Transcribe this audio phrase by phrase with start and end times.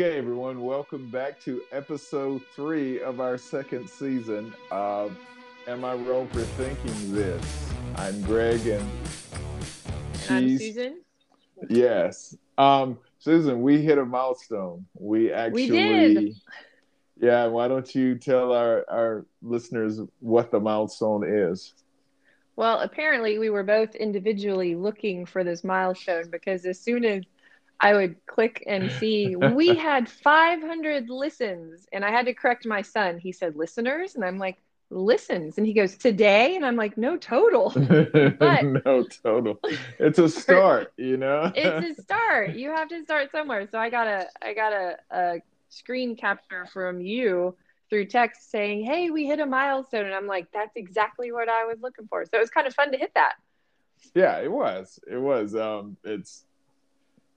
[0.00, 5.18] Okay, everyone, welcome back to episode three of our second season of
[5.66, 7.72] Am I Wrong for Thinking This?
[7.96, 8.88] I'm Greg and
[10.30, 11.00] I'm Susan.
[11.68, 12.36] Yes.
[12.58, 14.86] Um, Susan, we hit a milestone.
[14.96, 16.34] We actually we did.
[17.20, 21.74] Yeah, why don't you tell our, our listeners what the milestone is?
[22.54, 27.24] Well, apparently we were both individually looking for this milestone because as soon as
[27.80, 32.82] I would click and see we had 500 listens, and I had to correct my
[32.82, 33.18] son.
[33.18, 37.16] He said listeners, and I'm like listens, and he goes today, and I'm like no
[37.16, 37.70] total,
[38.38, 39.60] but no total.
[39.98, 41.52] It's a start, you know.
[41.54, 42.54] it's a start.
[42.54, 43.68] You have to start somewhere.
[43.70, 47.54] So I got a I got a, a screen capture from you
[47.90, 51.64] through text saying, "Hey, we hit a milestone," and I'm like, "That's exactly what I
[51.64, 53.34] was looking for." So it was kind of fun to hit that.
[54.14, 54.98] Yeah, it was.
[55.10, 55.54] It was.
[55.54, 56.44] Um, it's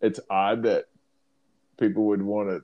[0.01, 0.85] it's odd that
[1.79, 2.61] people would want to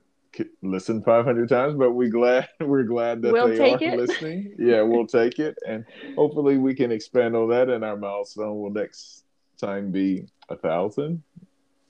[0.62, 3.98] listen 500 times, but we glad we're glad that we'll they are it.
[3.98, 4.54] listening.
[4.58, 5.84] Yeah, we'll take it, and
[6.16, 7.68] hopefully we can expand on that.
[7.68, 9.24] And our milestone will next
[9.60, 11.22] time be a thousand.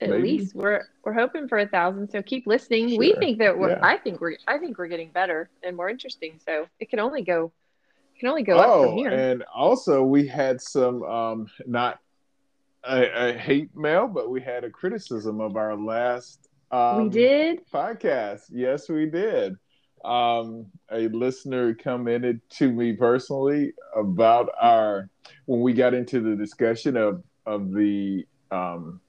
[0.01, 0.23] At maybe.
[0.23, 2.09] least we're we're hoping for a thousand.
[2.09, 2.89] So keep listening.
[2.89, 2.99] Sure.
[2.99, 3.71] We think that we're.
[3.71, 3.79] Yeah.
[3.81, 4.37] I think we're.
[4.47, 6.39] I think we're getting better and more interesting.
[6.45, 7.51] So it can only go.
[8.15, 9.11] It can only go oh, up from oh, here.
[9.11, 11.99] And also, we had some um, not
[12.89, 16.49] a, a, hate mail, but we had a criticism of our last.
[16.71, 18.43] Um, we did podcast.
[18.49, 19.55] Yes, we did.
[20.03, 25.09] Um, a listener commented to me personally about our
[25.45, 29.01] when we got into the discussion of of the um,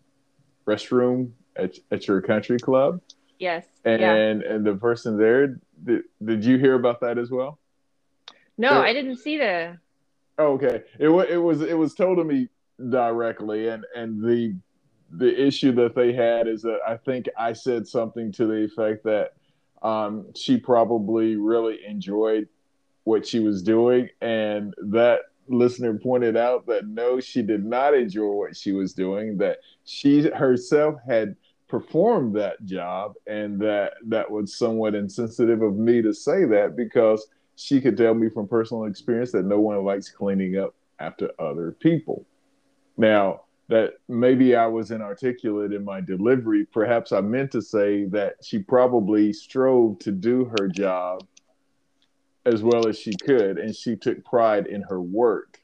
[0.66, 3.00] restroom at, at your country club.
[3.38, 3.66] Yes.
[3.84, 4.14] And yeah.
[4.14, 7.58] and the person there did, did you hear about that as well?
[8.58, 9.78] No, there, I didn't see the.
[10.38, 10.82] Oh, okay.
[10.98, 12.48] It was it was it was told to me
[12.88, 14.54] directly, and and the
[15.12, 19.04] the issue that they had is that I think I said something to the effect
[19.04, 19.34] that
[19.82, 22.48] um, she probably really enjoyed
[23.04, 28.30] what she was doing, and that listener pointed out that no, she did not enjoy
[28.30, 29.36] what she was doing.
[29.38, 31.36] That she herself had
[31.68, 37.26] performed that job, and that that was somewhat insensitive of me to say that because
[37.56, 41.72] she could tell me from personal experience that no one likes cleaning up after other
[41.72, 42.24] people.
[42.96, 46.66] Now, that maybe I was inarticulate in my delivery.
[46.66, 51.24] Perhaps I meant to say that she probably strove to do her job
[52.44, 55.60] as well as she could, and she took pride in her work.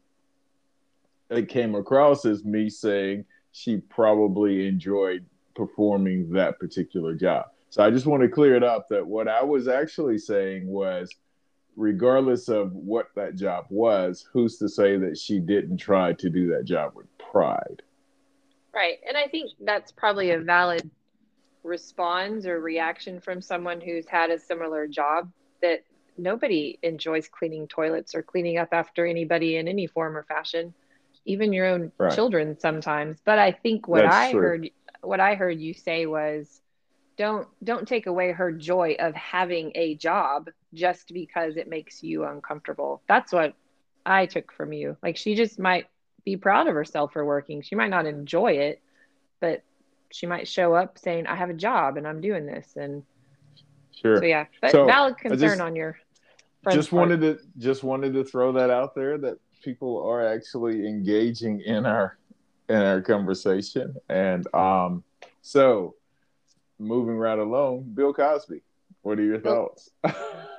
[1.30, 5.26] It came across as me saying she probably enjoyed
[5.56, 7.46] performing that particular job.
[7.70, 11.10] So I just want to clear it up that what I was actually saying was
[11.76, 16.46] regardless of what that job was, who's to say that she didn't try to do
[16.48, 17.82] that job with pride?
[18.74, 18.98] Right.
[19.06, 20.90] And I think that's probably a valid
[21.62, 25.30] response or reaction from someone who's had a similar job
[25.62, 25.82] that
[26.18, 30.74] nobody enjoys cleaning toilets or cleaning up after anybody in any form or fashion,
[31.24, 32.14] even your own right.
[32.14, 33.18] children sometimes.
[33.24, 34.40] But I think what that's I true.
[34.40, 34.70] heard
[35.02, 36.60] what I heard you say was
[37.16, 42.24] don't don't take away her joy of having a job just because it makes you
[42.24, 43.02] uncomfortable.
[43.08, 43.54] That's what
[44.04, 44.96] I took from you.
[45.02, 45.86] Like she just might
[46.26, 47.62] be proud of herself for working.
[47.62, 48.82] She might not enjoy it,
[49.40, 49.62] but
[50.10, 53.04] she might show up saying, "I have a job and I'm doing this." And
[53.94, 55.96] sure, so yeah, but so valid concern just, on your.
[56.70, 57.08] Just part.
[57.08, 61.86] wanted to just wanted to throw that out there that people are actually engaging in
[61.86, 62.18] our
[62.68, 65.04] in our conversation, and um,
[65.42, 65.94] so
[66.80, 68.62] moving right along, Bill Cosby.
[69.02, 69.90] What are your thoughts?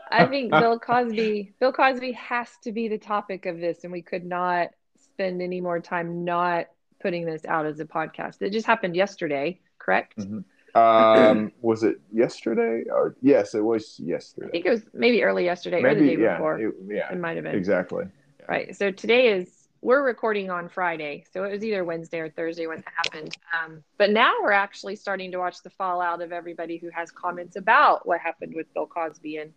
[0.10, 4.02] I think Bill Cosby, Bill Cosby has to be the topic of this, and we
[4.02, 4.70] could not
[5.18, 6.68] spend any more time not
[7.02, 8.40] putting this out as a podcast.
[8.42, 10.16] It just happened yesterday, correct?
[10.20, 10.80] Mm-hmm.
[10.80, 12.84] Um, was it yesterday?
[12.92, 14.48] Or yes, it was yesterday.
[14.48, 16.60] I think it was maybe early yesterday maybe, or the day yeah, before.
[16.60, 18.06] It, yeah, it might have been exactly.
[18.40, 18.46] Yeah.
[18.48, 18.76] Right.
[18.76, 22.80] So today is we're recording on Friday, so it was either Wednesday or Thursday when
[22.80, 23.36] it happened.
[23.60, 27.56] Um, but now we're actually starting to watch the fallout of everybody who has comments
[27.56, 29.54] about what happened with Bill Cosby, and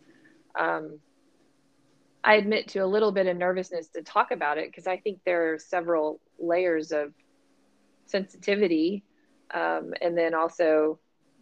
[0.59, 0.99] um,
[2.23, 5.19] I admit to a little bit of nervousness to talk about it because I think
[5.25, 7.13] there are several layers of
[8.05, 9.03] sensitivity,
[9.53, 10.99] um, and then also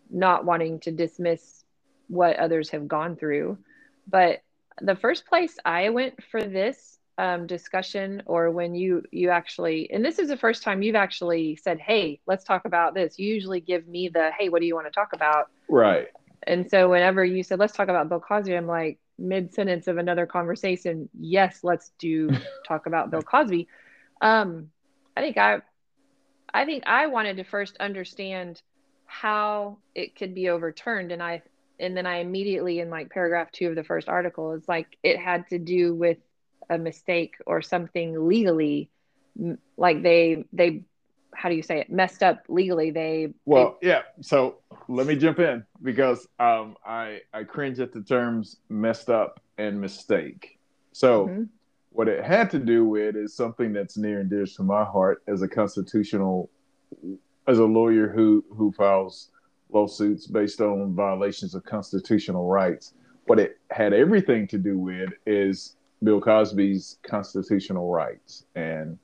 [0.09, 1.65] not wanting to dismiss
[2.07, 3.57] what others have gone through.
[4.07, 4.39] But
[4.81, 10.05] the first place I went for this um, discussion or when you you actually and
[10.05, 13.59] this is the first time you've actually said hey let's talk about this you usually
[13.59, 16.07] give me the hey what do you want to talk about right
[16.43, 19.97] and so whenever you said let's talk about bill cosby i'm like mid sentence of
[19.97, 22.29] another conversation yes let's do
[22.67, 23.67] talk about bill cosby.
[24.21, 24.69] Um
[25.15, 25.59] i think i
[26.53, 28.61] i think i wanted to first understand
[29.05, 31.11] how it could be overturned.
[31.11, 31.41] And i
[31.79, 35.17] and then I immediately in like paragraph two of the first article is like it
[35.17, 36.17] had to do with
[36.69, 38.89] a mistake or something legally,
[39.77, 40.83] like they they
[41.33, 41.91] how do you say it?
[41.91, 42.91] Messed up legally.
[42.91, 43.87] They well they...
[43.87, 44.01] yeah.
[44.21, 44.58] So
[44.89, 49.79] let me jump in because um, i i cringe at the terms messed up and
[49.79, 50.59] mistake
[50.91, 51.43] so mm-hmm.
[51.91, 55.21] what it had to do with is something that's near and dear to my heart
[55.27, 56.49] as a constitutional
[57.47, 59.31] as a lawyer who who files
[59.69, 62.93] lawsuits based on violations of constitutional rights.
[63.25, 68.45] What it had everything to do with is Bill Cosby's constitutional rights.
[68.55, 68.97] And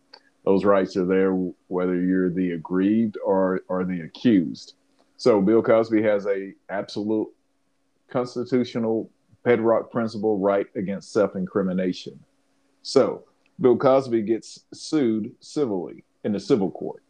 [0.45, 1.33] those rights are there
[1.67, 4.73] whether you're the aggrieved or, or the accused.
[5.17, 7.29] So Bill Cosby has a absolute
[8.09, 9.09] constitutional
[9.43, 12.19] bedrock principle right against self-incrimination.
[12.81, 13.23] So
[13.59, 17.03] Bill Cosby gets sued civilly in the civil court.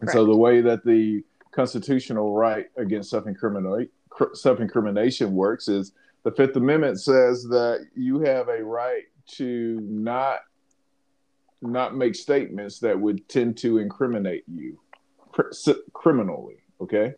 [0.00, 1.22] And so the way that the
[1.52, 3.90] constitutional right against self-incrimination
[4.34, 5.92] self-incrimination works is
[6.22, 10.40] the Fifth Amendment says that you have a right to not
[11.62, 14.78] not make statements that would tend to incriminate you
[15.92, 16.61] criminally.
[16.82, 17.14] Okay.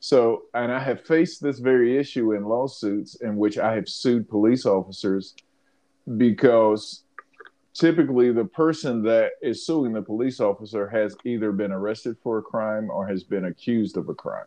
[0.00, 4.28] So, and I have faced this very issue in lawsuits in which I have sued
[4.28, 5.34] police officers
[6.16, 7.04] because
[7.74, 12.42] typically the person that is suing the police officer has either been arrested for a
[12.42, 14.46] crime or has been accused of a crime.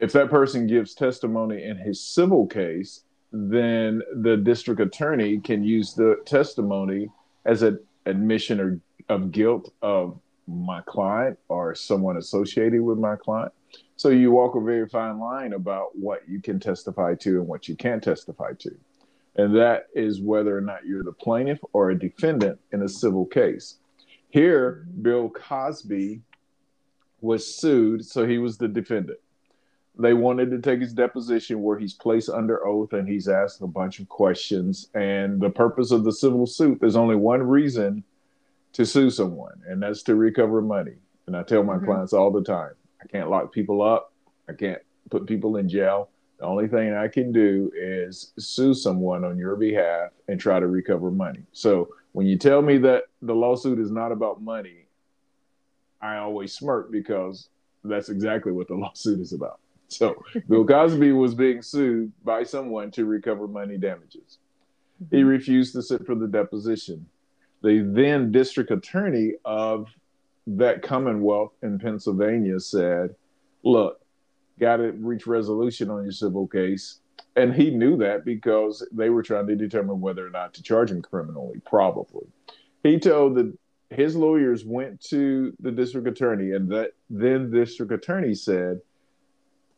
[0.00, 5.94] If that person gives testimony in his civil case, then the district attorney can use
[5.94, 7.08] the testimony
[7.44, 13.52] as an admission or, of guilt of my client or someone associated with my client.
[13.96, 17.68] So you walk a very fine line about what you can testify to and what
[17.68, 18.76] you can't testify to
[19.36, 23.24] and that is whether or not you're the plaintiff or a defendant in a civil
[23.24, 23.78] case.
[24.28, 26.20] Here, Bill Cosby
[27.20, 29.18] was sued, so he was the defendant.
[29.98, 33.66] They wanted to take his deposition where he's placed under oath and he's asked a
[33.66, 34.88] bunch of questions.
[34.94, 38.02] And the purpose of the civil suit, there's only one reason
[38.72, 40.96] to sue someone, and that's to recover money.
[41.26, 41.86] And I tell my mm-hmm.
[41.86, 42.72] clients all the time
[43.02, 44.12] I can't lock people up,
[44.48, 44.80] I can't
[45.10, 46.08] put people in jail.
[46.38, 50.66] The only thing I can do is sue someone on your behalf and try to
[50.66, 51.44] recover money.
[51.52, 54.86] So when you tell me that the lawsuit is not about money,
[56.00, 57.48] I always smirk because
[57.84, 59.60] that's exactly what the lawsuit is about.
[59.88, 64.38] So Bill Cosby was being sued by someone to recover money damages.
[65.10, 65.28] He mm-hmm.
[65.28, 67.06] refused to sit for the deposition.
[67.62, 69.88] The then district attorney of
[70.46, 73.14] that Commonwealth in Pennsylvania said,
[73.62, 74.00] Look,
[74.58, 76.98] got to reach resolution on your civil case.
[77.36, 80.90] And he knew that because they were trying to determine whether or not to charge
[80.90, 82.26] him criminally, probably.
[82.82, 83.56] He told that
[83.90, 88.80] his lawyers went to the district attorney, and that then district attorney said,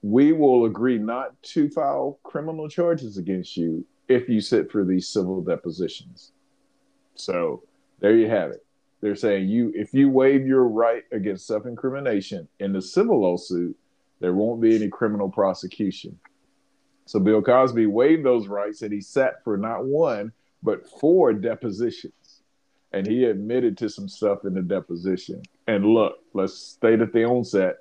[0.02, 5.08] We will agree not to file criminal charges against you if you sit for these
[5.08, 6.32] civil depositions.
[7.14, 7.62] So
[8.00, 8.64] there you have it.
[9.00, 13.76] They're saying you if you waive your right against self-incrimination in the civil lawsuit,
[14.20, 16.18] there won't be any criminal prosecution.
[17.06, 20.32] So Bill Cosby waived those rights and he sat for not one,
[20.62, 22.12] but four depositions.
[22.92, 25.42] And he admitted to some stuff in the deposition.
[25.66, 27.78] And look, let's state at the onset,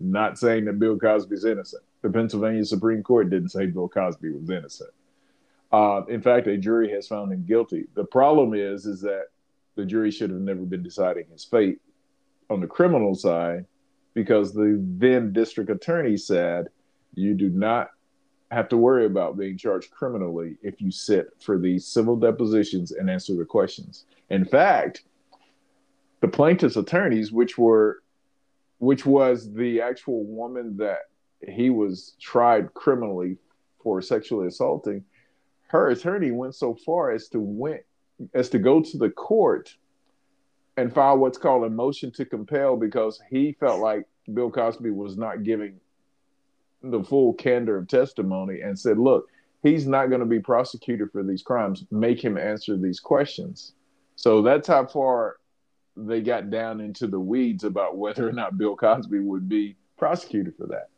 [0.00, 1.82] not saying that Bill Cosby's innocent.
[2.02, 4.90] The Pennsylvania Supreme Court didn't say Bill Cosby was innocent.
[5.70, 7.84] Uh, in fact, a jury has found him guilty.
[7.94, 9.26] The problem is, is that
[9.76, 11.80] the jury should have never been deciding his fate
[12.50, 13.66] on the criminal side
[14.14, 16.68] because the then district attorney said
[17.14, 17.90] you do not
[18.50, 23.10] have to worry about being charged criminally if you sit for these civil depositions and
[23.10, 24.06] answer the questions.
[24.30, 25.04] In fact,
[26.20, 28.02] the plaintiff's attorneys, which were
[28.78, 31.10] which was the actual woman that
[31.46, 33.36] he was tried criminally
[33.82, 35.04] for sexually assaulting,
[35.68, 37.82] her attorney went so far as to went
[38.34, 39.74] as to go to the court
[40.76, 45.16] and file what's called a motion to compel because he felt like Bill Cosby was
[45.16, 45.80] not giving
[46.82, 49.26] the full candor of testimony and said, look,
[49.62, 51.84] he's not going to be prosecuted for these crimes.
[51.90, 53.74] Make him answer these questions.
[54.16, 55.36] So that's how far
[55.96, 60.54] they got down into the weeds about whether or not Bill Cosby would be prosecuted
[60.56, 60.88] for that.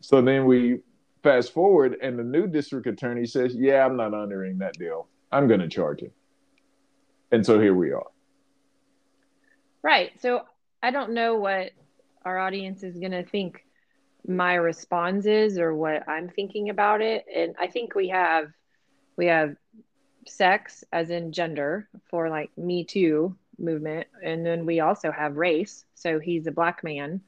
[0.00, 0.80] So then we
[1.22, 5.08] fast forward, and the new district attorney says, Yeah, I'm not honoring that deal.
[5.32, 6.12] I'm going to charge him.
[7.32, 8.06] And so here we are.
[9.82, 10.10] Right.
[10.20, 10.42] So
[10.82, 11.70] I don't know what
[12.24, 13.64] our audience is going to think
[14.26, 17.24] my response is or what I'm thinking about it.
[17.34, 18.48] And I think we have
[19.16, 19.56] we have
[20.26, 25.84] sex as in gender for like me too movement and then we also have race
[25.94, 27.20] so he's a black man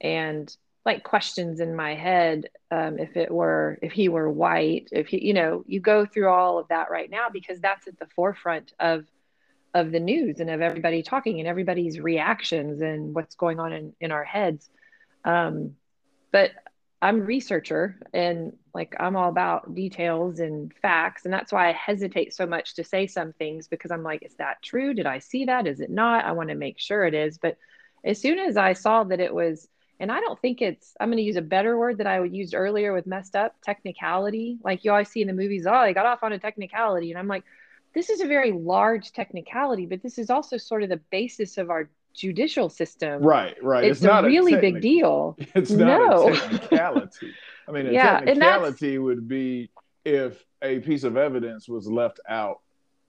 [0.00, 5.08] and like questions in my head um, if it were if he were white if
[5.08, 8.06] he you know you go through all of that right now because that's at the
[8.14, 9.04] forefront of
[9.72, 13.92] of the news and of everybody talking and everybody's reactions and what's going on in
[14.00, 14.70] in our heads.
[15.24, 15.76] Um,
[16.32, 16.50] but
[17.00, 21.72] i'm a researcher and like i'm all about details and facts and that's why i
[21.72, 24.94] hesitate so much to say some things because i'm like is that true?
[24.94, 25.66] Did i see that?
[25.66, 26.24] Is it not?
[26.24, 27.38] I want to make sure it is.
[27.38, 27.56] But
[28.04, 29.68] as soon as i saw that it was
[30.00, 32.34] and I don't think it's, I'm going to use a better word that I would
[32.34, 34.58] used earlier with messed up technicality.
[34.64, 37.10] Like you always see in the movies, oh, they got off on a technicality.
[37.10, 37.44] And I'm like,
[37.94, 41.70] this is a very large technicality, but this is also sort of the basis of
[41.70, 43.22] our judicial system.
[43.22, 43.84] Right, right.
[43.84, 45.36] It's, it's a really a big deal.
[45.54, 46.28] It's not no.
[46.28, 47.32] a technicality.
[47.68, 49.70] I mean, a yeah, technicality would be
[50.04, 52.60] if a piece of evidence was left out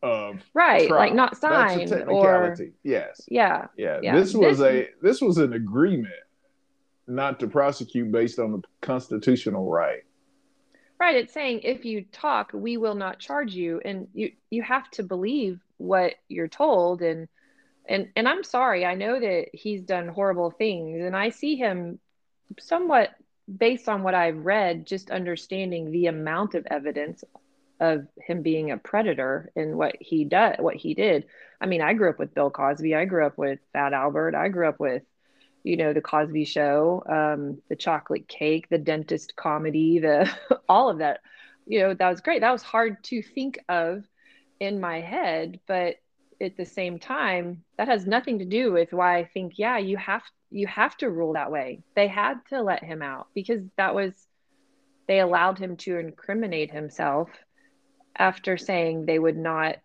[0.04, 1.00] of right, trial.
[1.00, 4.00] like not signed or yes, yeah, yeah.
[4.04, 4.16] yeah.
[4.16, 6.14] This was this, a this was an agreement
[7.08, 10.04] not to prosecute based on the constitutional right.
[11.00, 11.16] Right.
[11.18, 15.04] It's saying if you talk, we will not charge you, and you you have to
[15.04, 17.02] believe what you're told.
[17.02, 17.28] And
[17.88, 22.00] and and I'm sorry, I know that he's done horrible things, and I see him
[22.60, 23.12] somewhat
[23.58, 27.24] based on what I've read, just understanding the amount of evidence
[27.80, 31.26] of him being a predator and what he does, what he did.
[31.60, 32.96] I mean, I grew up with Bill Cosby.
[32.96, 34.34] I grew up with Fat Albert.
[34.36, 35.04] I grew up with
[35.66, 40.30] you know the cosby show um, the chocolate cake the dentist comedy the
[40.70, 41.20] all of that.
[41.68, 42.42] You know that was great.
[42.42, 44.04] That was hard to think of
[44.60, 45.98] in my head but
[46.40, 49.98] at the same time that has nothing to do with why i think yeah you
[49.98, 50.22] have
[50.56, 51.84] you have to rule that way.
[51.96, 54.14] They had to let him out because that was
[55.08, 57.30] they allowed him to incriminate himself
[58.18, 59.76] after saying they would not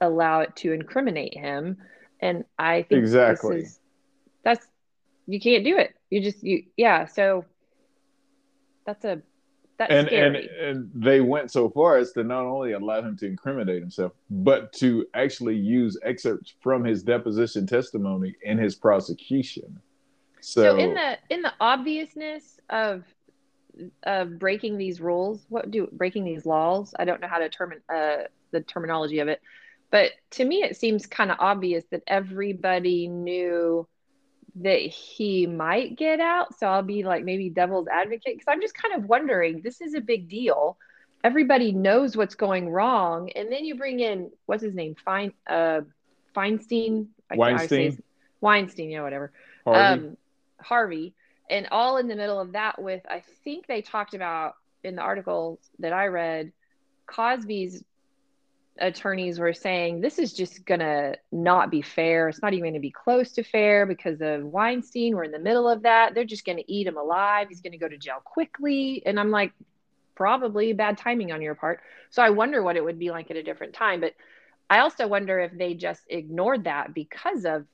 [0.00, 1.78] allow it to incriminate him.
[2.20, 3.62] And i think exactly.
[3.62, 3.80] is,
[4.44, 4.66] that's
[5.26, 5.94] you can't do it.
[6.10, 7.06] You just you yeah.
[7.06, 7.44] So
[8.84, 9.22] that's a
[9.78, 10.26] that's and scary.
[10.26, 14.12] and and they went so far as to not only allow him to incriminate himself,
[14.30, 19.80] but to actually use excerpts from his deposition testimony in his prosecution.
[20.40, 23.04] So, so in the in the obviousness of
[24.02, 26.94] of breaking these rules, what do breaking these laws?
[26.98, 28.16] I don't know how to term uh,
[28.50, 29.40] the terminology of it,
[29.90, 33.86] but to me it seems kind of obvious that everybody knew
[34.56, 36.58] that he might get out.
[36.58, 39.94] So I'll be like maybe devil's advocate because I'm just kind of wondering this is
[39.94, 40.76] a big deal.
[41.24, 43.30] Everybody knows what's going wrong.
[43.30, 44.94] And then you bring in what's his name?
[45.04, 45.82] Fine uh
[46.34, 47.08] Feinstein.
[47.34, 48.02] Weinstein.
[48.40, 49.32] Weinstein, yeah, whatever.
[49.64, 50.06] Harvey.
[50.06, 50.16] Um,
[50.60, 51.14] Harvey.
[51.48, 54.54] And all in the middle of that with I think they talked about
[54.84, 56.52] in the articles that I read
[57.06, 57.84] Cosby's
[58.78, 62.28] attorneys were saying this is just gonna not be fair.
[62.28, 65.14] It's not even gonna be close to fair because of Weinstein.
[65.14, 66.14] We're in the middle of that.
[66.14, 67.48] They're just gonna eat him alive.
[67.48, 69.02] He's gonna go to jail quickly.
[69.04, 69.52] And I'm like,
[70.14, 71.80] probably bad timing on your part.
[72.10, 74.00] So I wonder what it would be like at a different time.
[74.00, 74.14] But
[74.68, 77.66] I also wonder if they just ignored that because of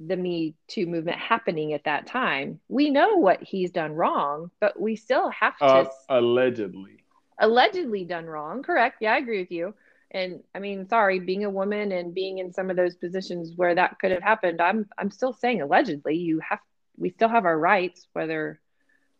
[0.00, 2.60] the Me Too movement happening at that time.
[2.68, 6.98] We know what he's done wrong, but we still have to uh, allegedly
[7.40, 8.62] allegedly done wrong.
[8.62, 8.98] Correct?
[9.00, 9.74] Yeah, I agree with you
[10.10, 13.74] and i mean sorry being a woman and being in some of those positions where
[13.74, 16.60] that could have happened i'm i'm still saying allegedly you have
[16.96, 18.60] we still have our rights whether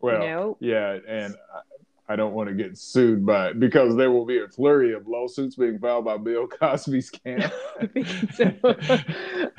[0.00, 1.60] well you know yeah and I,
[2.10, 5.56] I don't want to get sued by because there will be a flurry of lawsuits
[5.56, 7.52] being filed by Bill Cosby's camp.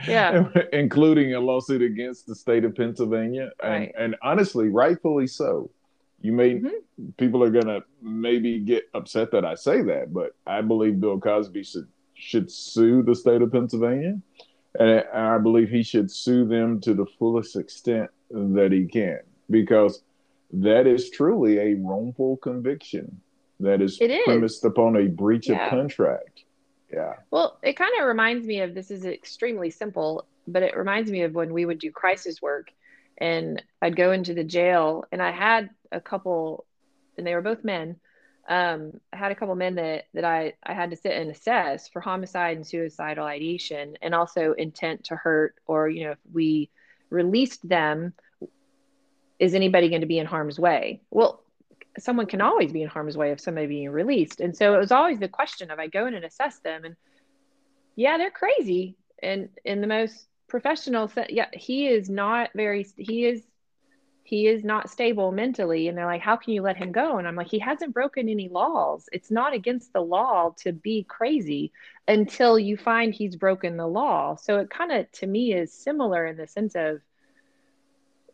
[0.07, 0.49] yeah.
[0.73, 3.51] Including a lawsuit against the state of Pennsylvania.
[3.61, 3.91] Right.
[3.95, 5.69] And, and honestly, rightfully so.
[6.21, 7.09] You may mm-hmm.
[7.17, 11.63] people are gonna maybe get upset that I say that, but I believe Bill Cosby
[11.63, 14.19] should should sue the state of Pennsylvania,
[14.77, 20.03] and I believe he should sue them to the fullest extent that he can because
[20.51, 23.21] that is truly a wrongful conviction
[23.59, 24.23] that is, is.
[24.25, 25.65] premised upon a breach yeah.
[25.65, 26.43] of contract.
[26.91, 27.13] Yeah.
[27.29, 31.21] Well, it kind of reminds me of this is extremely simple, but it reminds me
[31.21, 32.71] of when we would do crisis work
[33.19, 36.65] and I'd go into the jail and I had a couple
[37.17, 37.97] and they were both men.
[38.47, 41.87] Um, I had a couple men that that I I had to sit and assess
[41.89, 46.69] for homicide and suicidal ideation and also intent to hurt or you know if we
[47.09, 48.13] released them
[49.39, 51.01] is anybody going to be in harm's way?
[51.09, 51.41] Well,
[51.97, 54.41] someone can always be in harm's way of somebody being released.
[54.41, 56.95] And so it was always the question of I go in and assess them and
[57.95, 63.43] yeah, they're crazy and in the most professional yeah he is not very he is
[64.23, 65.87] he is not stable mentally.
[65.87, 67.17] And they're like how can you let him go?
[67.17, 69.09] And i'm like he hasn't broken any laws.
[69.11, 71.71] It's not against the law to be crazy
[72.07, 74.35] until you find he's broken the law.
[74.35, 77.01] So it kind of to me is similar in the sense of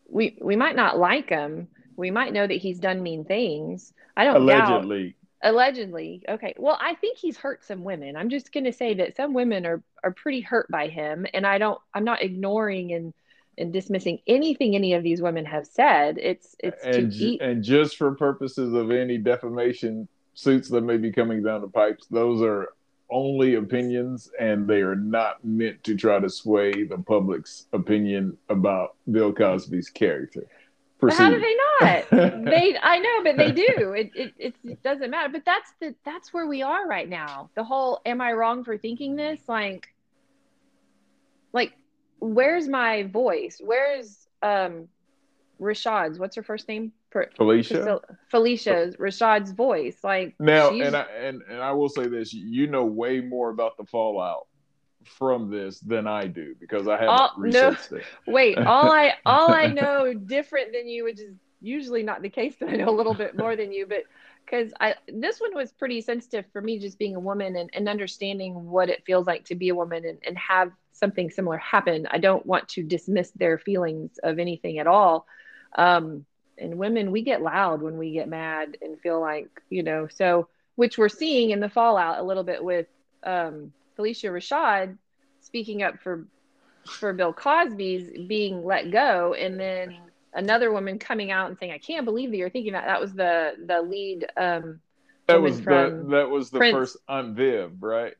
[0.10, 1.68] we we might not like him.
[1.96, 3.94] We might know that he's done mean things.
[4.18, 5.04] I don't allegedly.
[5.04, 6.24] doubt allegedly.
[6.28, 6.54] Okay.
[6.58, 8.18] Well, I think he's hurt some women.
[8.18, 11.48] I'm just going to say that some women are are pretty hurt by him and
[11.48, 13.14] I don't I'm not ignoring and
[13.58, 16.18] and dismissing anything any of these women have said.
[16.18, 17.42] It's it's and, eat.
[17.42, 22.08] and just for purposes of any defamation suits that may be coming down the pipes,
[22.08, 22.70] those are
[23.10, 28.96] only opinions and they are not meant to try to sway the public's opinion about
[29.10, 30.48] Bill Cosby's character.
[31.00, 32.10] But how do they not?
[32.46, 33.94] they I know, but they do.
[33.94, 35.30] It, it it doesn't matter.
[35.30, 37.50] But that's the that's where we are right now.
[37.56, 39.40] The whole am I wrong for thinking this?
[39.48, 39.88] Like
[41.54, 41.74] like
[42.20, 43.62] where's my voice?
[43.64, 44.88] Where's um
[45.60, 46.92] Rashad's what's her first name?
[47.14, 48.02] Phylicia.
[48.34, 49.98] Phylicia, Rashad's voice.
[50.04, 53.78] Like now, and I and, and I will say this: you know way more about
[53.78, 54.48] the fallout
[55.06, 58.04] from this than I do because I haven't all, researched no, it.
[58.28, 62.56] Wait, all I all I know different than you, which is usually not the case
[62.60, 64.04] that I know a little bit more than you, but
[64.46, 67.90] because I this one was pretty sensitive for me just being a woman and, and
[67.90, 72.08] understanding what it feels like to be a woman and, and have something similar happen.
[72.10, 75.28] I don't want to dismiss their feelings of anything at all.
[75.78, 76.26] Um,
[76.58, 80.48] and women, we get loud when we get mad and feel like, you know, so
[80.76, 82.88] which we're seeing in the fallout a little bit with
[83.24, 84.98] um, Phylicia Rashad
[85.42, 86.28] speaking up for
[86.86, 89.98] for Bill Cosby's being let go, and then
[90.34, 93.14] another woman coming out and saying, "I can't believe that you're thinking that." That was
[93.14, 94.28] the the lead.
[94.38, 94.82] Um,
[95.28, 96.76] that was the that was the Prince.
[96.76, 98.14] first Aunt Viv, right?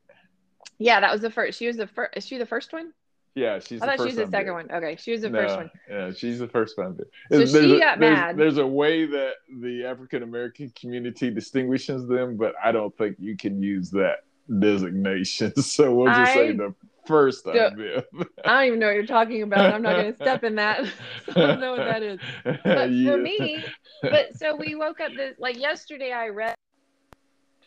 [0.78, 1.58] Yeah, that was the first.
[1.58, 2.18] She was the first.
[2.18, 2.92] Is she the first one?
[3.36, 3.82] Yeah, she's.
[3.82, 4.72] I thought she was the second one.
[4.72, 5.72] Okay, she was the no, first one.
[5.90, 6.98] Yeah, she's the first one.
[7.32, 8.38] So she a, got there's, mad.
[8.38, 13.36] There's a way that the African American community distinguishes them, but I don't think you
[13.36, 14.20] can use that
[14.60, 15.54] designation.
[15.62, 16.74] So we'll just I, say the
[17.06, 18.04] first idea.
[18.46, 19.74] I don't even know what you're talking about.
[19.74, 20.82] I'm not going to step in that.
[21.30, 22.20] I don't know what that is.
[22.44, 22.56] But
[22.92, 23.12] yeah.
[23.12, 23.64] for me,
[24.02, 26.12] but so we woke up this like yesterday.
[26.12, 26.56] I read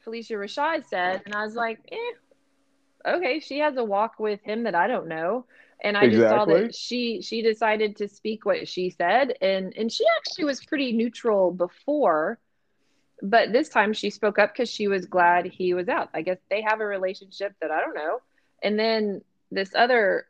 [0.04, 4.64] Phylicia Rashad said, and I was like, eh, okay, she has a walk with him
[4.64, 5.44] that I don't know.
[5.82, 6.20] And I exactly.
[6.20, 10.44] just saw that she she decided to speak what she said, and and she actually
[10.44, 12.38] was pretty neutral before
[13.22, 16.10] but this time she spoke up because she was glad he was out.
[16.14, 18.20] I guess they have a relationship that I don't know.
[18.62, 20.26] And then this other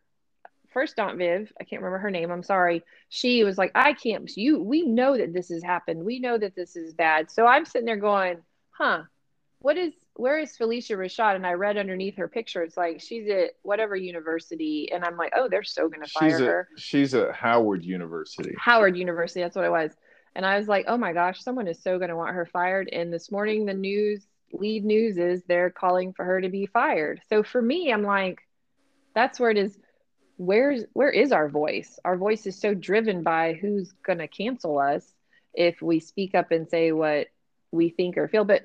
[0.70, 2.30] first Aunt Viv, I can't remember her name.
[2.30, 2.84] I'm sorry.
[3.08, 4.30] She was like, I can't.
[4.36, 6.04] You, we know that this has happened.
[6.04, 7.30] We know that this is bad.
[7.30, 8.38] So I'm sitting there going,
[8.70, 9.02] huh?
[9.60, 9.92] What is?
[10.14, 11.34] Where is Phylicia Rashad?
[11.34, 15.32] And I read underneath her picture, it's like she's at whatever university, and I'm like,
[15.36, 16.68] oh, they're so gonna fire she's her.
[16.76, 18.54] She's at Howard University.
[18.56, 19.40] Howard University.
[19.40, 19.92] That's what it was.
[20.38, 22.88] And I was like, oh my gosh, someone is so gonna want her fired.
[22.92, 27.20] And this morning, the news lead news is they're calling for her to be fired.
[27.28, 28.38] So for me, I'm like,
[29.16, 29.76] that's where it is.
[30.36, 31.98] Where's where is our voice?
[32.04, 35.12] Our voice is so driven by who's gonna cancel us
[35.54, 37.26] if we speak up and say what
[37.72, 38.44] we think or feel.
[38.44, 38.62] But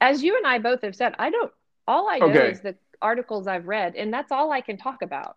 [0.00, 1.52] as you and I both have said, I don't
[1.86, 2.50] all I know okay.
[2.52, 5.36] is the articles I've read, and that's all I can talk about.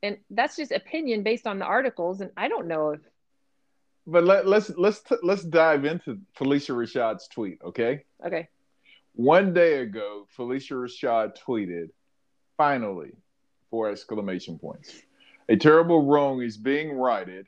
[0.00, 3.00] And that's just opinion based on the articles, and I don't know if
[4.06, 8.04] but let, let's let's let's dive into Phylicia Rashad's tweet, okay?
[8.24, 8.48] Okay.
[9.14, 11.90] One day ago, Phylicia Rashad tweeted,
[12.56, 13.12] finally,
[13.70, 15.02] four exclamation points.
[15.48, 17.46] A terrible wrong is being righted.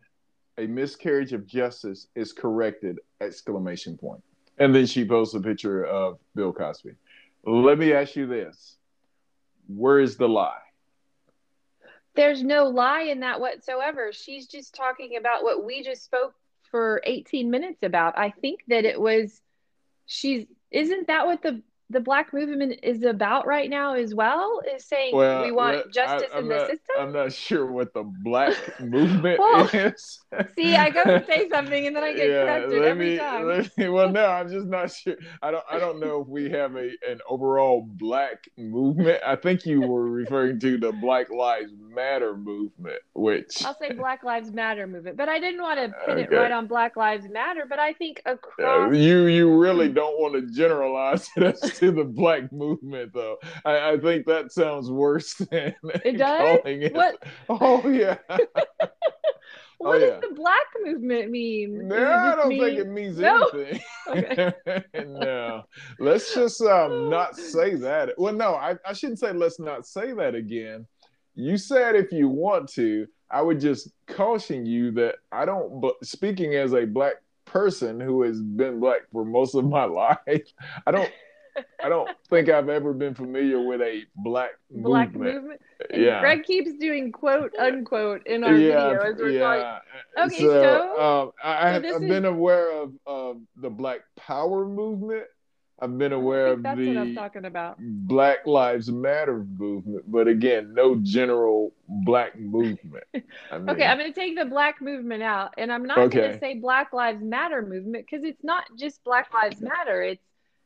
[0.58, 4.22] A miscarriage of justice is corrected, exclamation point.
[4.58, 6.92] And then she posts a picture of Bill Cosby.
[7.44, 8.76] Let me ask you this.
[9.66, 10.58] Where is the lie?
[12.14, 14.12] There's no lie in that whatsoever.
[14.12, 16.34] She's just talking about what we just spoke
[16.74, 18.18] for 18 minutes about.
[18.18, 19.40] I think that it was
[20.06, 24.84] she's isn't that what the the black movement is about right now as well is
[24.84, 26.96] saying well, we want justice I, in the not, system?
[26.98, 30.20] I'm not sure what the black movement well, is.
[30.56, 33.70] see i go and say something and then i get yeah, corrected every me, time.
[33.76, 35.16] me, well no i'm just not sure.
[35.42, 39.20] I don't i don't know if we have a an overall black movement.
[39.26, 44.24] I think you were referring to the black lives matter movement which i'll say black
[44.24, 46.22] lives matter movement but i didn't want to pin okay.
[46.22, 50.18] it right on black lives matter but i think across uh, you you really don't
[50.18, 53.36] want to generalize it to the black movement, though.
[53.64, 56.60] I, I think that sounds worse than it does.
[56.64, 57.22] It, what?
[57.48, 58.18] Oh yeah.
[59.78, 60.28] What oh, does yeah.
[60.28, 61.88] the black movement mean?
[61.88, 62.60] No, I don't mean...
[62.60, 63.48] think it means no?
[63.48, 65.18] anything.
[65.20, 65.64] no,
[65.98, 68.10] let's just um, not say that.
[68.16, 70.86] Well, no, I, I shouldn't say let's not say that again.
[71.34, 75.80] You said if you want to, I would just caution you that I don't.
[75.80, 80.52] But speaking as a black person who has been black for most of my life,
[80.86, 81.10] I don't
[81.82, 84.84] I don't think I've ever been familiar with a black movement.
[84.84, 85.34] black movement.
[85.34, 85.60] movement.
[85.92, 86.20] yeah.
[86.20, 89.40] Greg keeps doing quote unquote in our yeah, video as we're yeah.
[89.40, 90.36] talking.
[90.36, 95.24] Okay, so, so, um, I, so I've been aware of, of the Black Power movement
[95.80, 97.76] I've been aware of the what I'm talking about.
[97.80, 103.04] Black Lives Matter movement, but again, no general black movement.
[103.50, 106.18] I mean, okay, I'm going to take the black movement out, and I'm not okay.
[106.20, 110.02] going to say Black Lives Matter movement because it's not just Black Lives Matter.
[110.02, 110.22] It's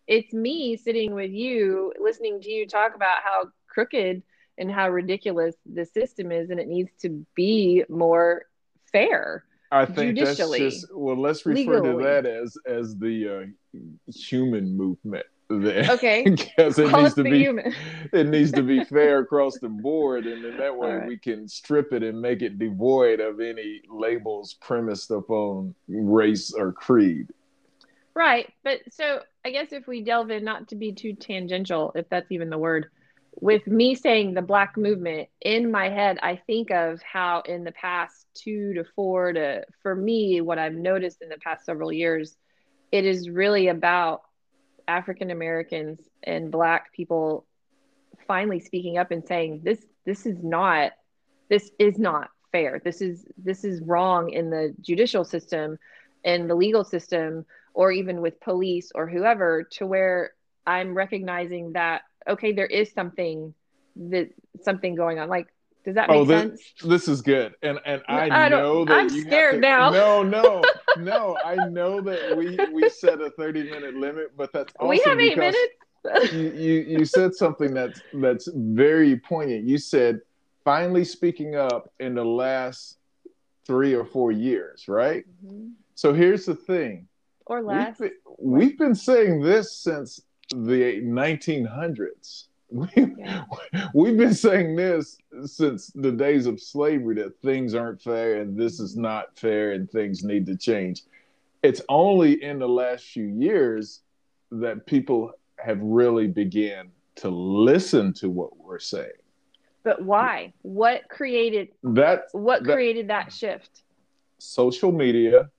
[0.09, 4.23] it's me sitting with you, listening to you talk about how crooked
[4.57, 8.47] and how ridiculous the system is, and it needs to be more
[8.91, 9.45] fair.
[9.71, 11.21] I think that's just well.
[11.21, 11.93] Let's refer legally.
[11.93, 15.27] to that as as the uh, human movement.
[15.51, 15.87] There.
[15.91, 17.75] Okay, because it Call needs to be human.
[18.13, 21.09] it needs to be fair across the board, and then that way right.
[21.09, 26.73] we can strip it and make it devoid of any labels premised upon race or
[26.73, 27.29] creed.
[28.15, 32.09] Right, but so I guess if we delve in, not to be too tangential, if
[32.09, 32.91] that's even the word,
[33.41, 37.71] with me saying the black movement in my head i think of how in the
[37.71, 42.37] past two to four to for me what i've noticed in the past several years
[42.91, 44.23] it is really about
[44.89, 47.47] african americans and black people
[48.27, 50.91] finally speaking up and saying this this is not
[51.49, 52.81] this is not fair.
[52.85, 55.79] This is this is wrong in the judicial system
[56.25, 57.45] and the legal system
[57.79, 60.33] or even with police or whoever to where
[60.67, 63.55] i'm recognizing that okay, there is something
[63.97, 64.31] that
[64.63, 65.29] something going on.
[65.29, 65.49] Like,
[65.85, 66.63] does that make oh, this, sense?
[66.85, 69.91] This is good, and and I, I know that I'm scared to, now.
[69.91, 70.63] No, no,
[70.99, 71.39] no.
[71.45, 75.19] I know that we we set a 30 minute limit, but that's also we have
[75.19, 75.75] eight minutes.
[76.33, 79.65] you, you you said something that's that's very poignant.
[79.65, 80.21] You said
[80.65, 82.99] finally speaking up in the last
[83.67, 85.25] three or four years, right?
[85.45, 85.69] Mm-hmm.
[85.95, 87.08] So here's the thing.
[87.49, 88.01] Or last.
[88.01, 92.45] We've been, we've been saying this since the 1900s.
[93.95, 98.59] We, have been saying this since the days of slavery that things aren't fair and
[98.59, 101.05] this is not fair and things need to change.
[101.63, 104.03] It's only in the last few years
[104.53, 109.11] that people have really began to listen to what we're saying.
[109.83, 110.53] But why?
[110.63, 112.25] What created that?
[112.33, 113.83] What that, created that shift?
[114.39, 115.51] Social media,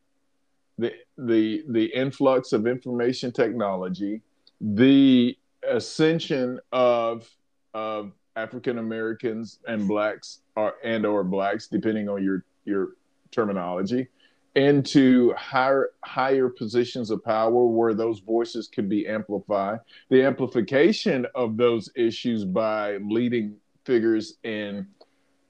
[0.80, 4.22] the the the influx of information technology,
[4.62, 5.38] the
[5.68, 7.30] ascension of
[7.74, 12.90] of African Americans and blacks or and or blacks, depending on your your
[13.32, 14.08] terminology,
[14.56, 19.80] into higher higher positions of power where those voices could be amplified.
[20.10, 24.88] The amplification of those issues by leading figures in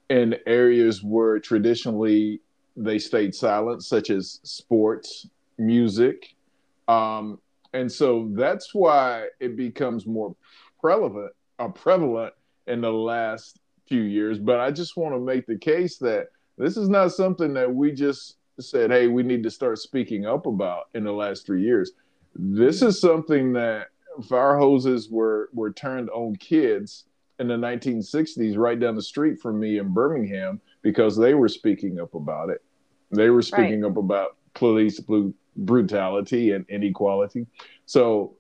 [0.10, 2.42] in areas where traditionally
[2.76, 5.28] they stayed silent, such as sports,
[5.58, 6.36] music,
[6.88, 7.40] um,
[7.74, 10.36] and so that's why it becomes more
[10.82, 12.34] prevalent uh, prevalent
[12.68, 14.40] in the last few years.
[14.40, 16.28] But i just want to make the case that
[16.58, 20.46] this is not something that we just said hey we need to start speaking up
[20.46, 21.92] about in the last three years.
[22.36, 23.88] This is something that
[24.28, 27.06] fire hoses were were turned on kids
[27.40, 32.00] in the 1960s right down the street from me in birmingham because they were speaking
[32.00, 32.64] up about it
[33.12, 33.90] they were speaking right.
[33.90, 35.02] up about police
[35.56, 37.48] brutality and inequality.
[37.86, 38.36] So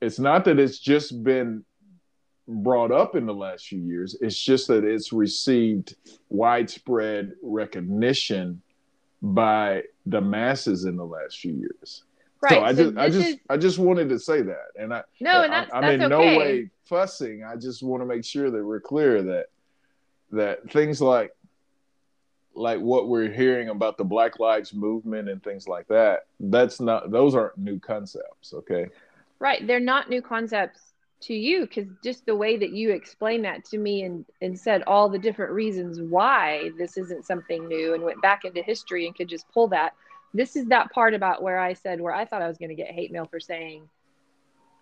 [0.00, 1.64] it's not that it's just been
[2.48, 5.96] brought up in the last few years, it's just that it's received
[6.28, 8.62] widespread recognition
[9.20, 12.04] by the masses in the last few years.
[12.40, 12.52] Right.
[12.52, 13.36] So I so just I just is...
[13.48, 14.68] I just wanted to say that.
[14.78, 16.34] And I No, and that's, I, am in okay.
[16.34, 17.42] no way fussing.
[17.42, 19.46] I just want to make sure that we're clear that
[20.32, 21.32] that things like
[22.56, 27.10] like what we're hearing about the Black Lives Movement and things like that, that's not
[27.10, 28.86] those aren't new concepts, okay?
[29.38, 33.64] Right, they're not new concepts to you because just the way that you explained that
[33.64, 38.02] to me and and said all the different reasons why this isn't something new and
[38.02, 39.94] went back into history and could just pull that.
[40.34, 42.74] This is that part about where I said where I thought I was going to
[42.74, 43.88] get hate mail for saying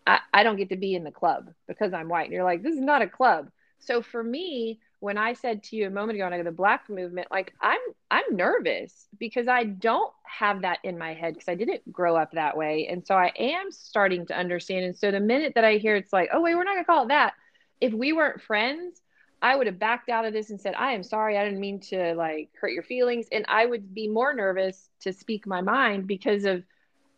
[0.06, 2.24] I, I don't get to be in the club because I'm white.
[2.24, 3.50] And you're like, this is not a club.
[3.78, 7.52] So for me, when I said to you a moment ago, the black movement, like
[7.60, 7.78] I'm
[8.10, 12.32] I'm nervous because I don't have that in my head because I didn't grow up
[12.32, 12.88] that way.
[12.90, 14.86] And so I am starting to understand.
[14.86, 17.02] And so the minute that I hear it's like, oh wait, we're not gonna call
[17.02, 17.34] it that.
[17.82, 19.02] If we weren't friends,
[19.42, 21.80] I would have backed out of this and said, I am sorry, I didn't mean
[21.80, 23.26] to like hurt your feelings.
[23.30, 26.64] And I would be more nervous to speak my mind because of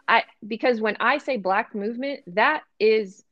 [0.08, 3.22] I because when I say black movement, that is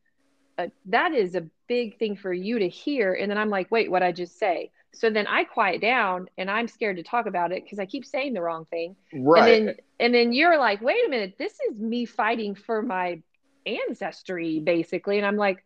[0.59, 3.91] a, that is a big thing for you to hear and then i'm like wait
[3.91, 7.53] what i just say so then i quiet down and i'm scared to talk about
[7.53, 10.81] it because i keep saying the wrong thing right and then and then you're like
[10.81, 13.19] wait a minute this is me fighting for my
[13.67, 15.19] ancestry, basically.
[15.19, 15.65] And I'm like,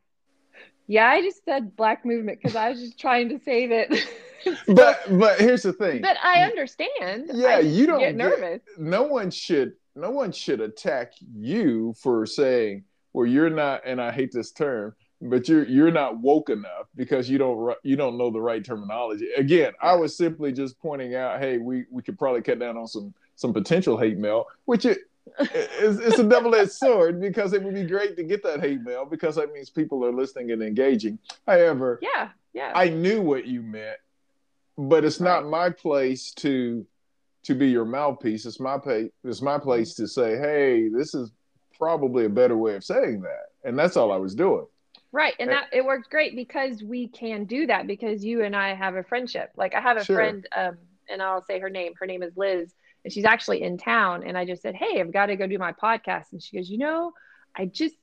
[0.87, 3.94] yeah, I just said black movement because I was just trying to say that.
[4.44, 6.01] so, but but here's the thing.
[6.01, 7.31] But I understand.
[7.33, 8.62] Yeah, I you don't get nervous.
[8.66, 12.85] Get, no one should no one should attack you for saying,
[13.18, 17.28] well, you're not, and I hate this term, but you're you're not woke enough because
[17.28, 19.28] you don't you don't know the right terminology.
[19.37, 22.87] Again, I was simply just pointing out, hey, we we could probably cut down on
[22.87, 24.98] some some potential hate mail, which it
[25.40, 29.04] it's, it's a double-edged sword because it would be great to get that hate mail
[29.04, 31.18] because that means people are listening and engaging.
[31.44, 33.98] However, yeah, yeah, I knew what you meant,
[34.76, 36.87] but it's not my place to
[37.42, 38.46] to be your mouthpiece.
[38.46, 39.11] It's my pay.
[39.24, 41.33] It's my place to say, hey, this is
[41.79, 44.67] probably a better way of saying that, and that's all I was doing.
[45.11, 48.75] Right, and that it worked great because we can do that because you and I
[48.75, 49.51] have a friendship.
[49.57, 50.17] Like I have a sure.
[50.17, 50.77] friend, um,
[51.09, 51.95] and I'll say her name.
[51.99, 54.23] Her name is Liz, and she's actually in town.
[54.27, 56.69] And I just said, "Hey, I've got to go do my podcast," and she goes,
[56.69, 57.14] "You know,
[57.57, 57.95] I just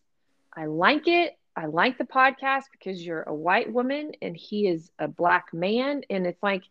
[0.51, 1.37] I like it.
[1.55, 6.03] I like the podcast because you're a white woman and he is a black man,
[6.09, 6.63] and it's like."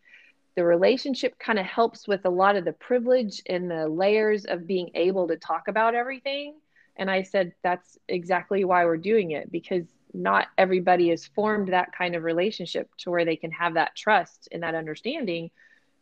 [0.55, 4.65] the relationship kind of helps with a lot of the privilege and the layers of
[4.65, 6.55] being able to talk about everything.
[6.97, 11.91] And I said, that's exactly why we're doing it because not everybody has formed that
[11.91, 15.51] kind of relationship to where they can have that trust and that understanding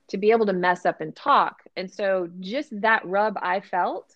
[0.09, 1.63] to be able to mess up and talk.
[1.75, 4.15] And so, just that rub I felt,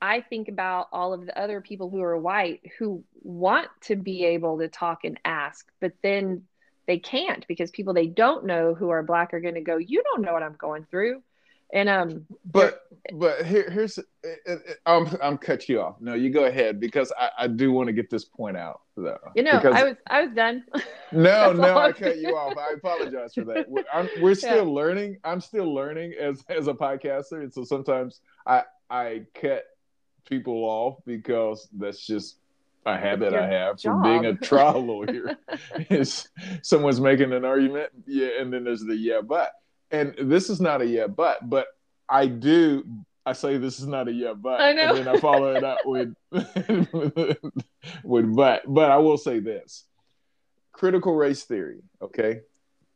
[0.00, 4.24] I think about all of the other people who are white who want to be
[4.24, 6.44] able to talk and ask, but then
[6.86, 10.02] they can't because people they don't know who are black are going to go, You
[10.02, 11.22] don't know what I'm going through.
[11.74, 12.82] And um, but
[13.14, 13.98] but here here's
[14.86, 16.00] I'm I'm cut you off.
[16.00, 19.18] No, you go ahead because I, I do want to get this point out though.
[19.34, 20.64] You know, because, I was I was done.
[21.12, 22.56] no, no, I cut you off.
[22.56, 23.68] I apologize for that.
[23.68, 24.72] We're, I'm, we're still yeah.
[24.72, 25.18] learning.
[25.24, 29.64] I'm still learning as as a podcaster, and so sometimes I I cut
[30.28, 32.36] people off because that's just
[32.86, 33.94] a habit I have job.
[33.94, 35.36] from being a trial lawyer.
[35.90, 36.28] is
[36.62, 39.50] someone's making an argument, yeah, and then there's the yeah, but
[39.94, 41.68] and this is not a yeah, but, but
[42.08, 42.84] I do.
[43.26, 44.94] I say this is not a yeah, but, I know.
[44.94, 46.14] and then I follow it up with
[48.04, 48.62] with but.
[48.66, 49.84] But I will say this:
[50.72, 51.80] critical race theory.
[52.02, 52.40] Okay,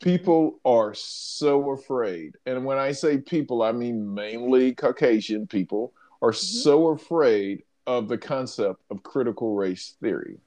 [0.02, 6.32] people are so afraid, and when I say people, I mean mainly Caucasian people are
[6.32, 6.58] mm-hmm.
[6.58, 10.38] so afraid of the concept of critical race theory.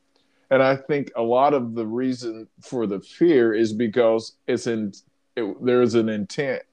[0.51, 4.91] And I think a lot of the reason for the fear is because it's in
[5.41, 6.63] it, there's an intent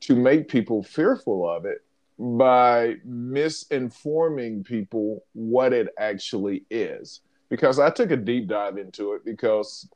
[0.00, 1.84] to make people fearful of it
[2.18, 7.20] by misinforming people what it actually is.
[7.48, 9.88] Because I took a deep dive into it because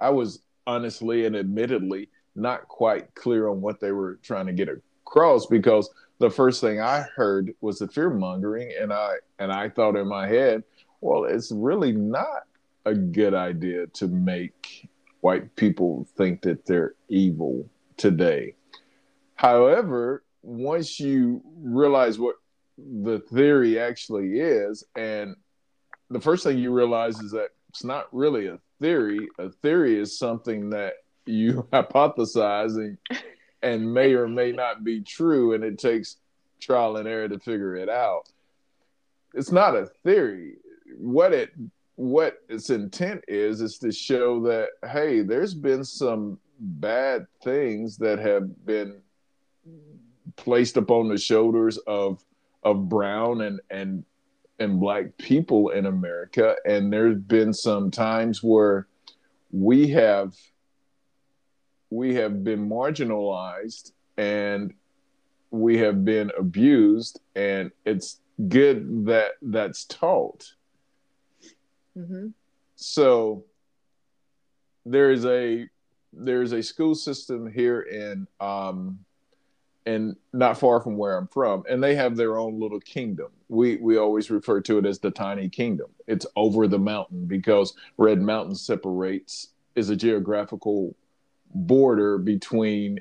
[0.00, 4.68] I was honestly and admittedly not quite clear on what they were trying to get
[4.68, 9.68] across because the first thing I heard was the fear mongering and I and I
[9.68, 10.64] thought in my head,
[11.00, 12.44] well, it's really not
[12.84, 14.88] a good idea to make
[15.20, 18.54] white people think that they're evil today.
[19.34, 22.36] However, once you realize what
[22.76, 25.36] the theory actually is, and
[26.10, 29.28] the first thing you realize is that it's not really a theory.
[29.38, 30.94] A theory is something that
[31.26, 32.98] you hypothesize and,
[33.62, 36.16] and may or may not be true, and it takes
[36.60, 38.28] trial and error to figure it out.
[39.34, 40.54] It's not a theory.
[40.96, 41.52] What it
[41.98, 48.20] what its intent is is to show that hey there's been some bad things that
[48.20, 49.00] have been
[50.36, 52.24] placed upon the shoulders of
[52.62, 54.04] of brown and and
[54.58, 56.56] and black people in America.
[56.64, 58.86] And there's been some times where
[59.50, 60.34] we have
[61.90, 64.74] we have been marginalized and
[65.50, 67.20] we have been abused.
[67.34, 70.52] And it's good that that's taught
[71.98, 72.28] Mm-hmm.
[72.76, 73.44] So
[74.86, 75.68] there is a
[76.12, 79.00] there is a school system here in um,
[79.84, 83.28] and not far from where I'm from, and they have their own little kingdom.
[83.48, 85.88] We we always refer to it as the tiny kingdom.
[86.06, 90.94] It's over the mountain because Red Mountain separates is a geographical
[91.54, 92.98] border between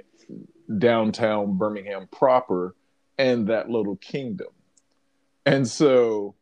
[0.78, 2.76] downtown Birmingham proper
[3.18, 4.48] and that little kingdom.
[5.46, 6.36] And so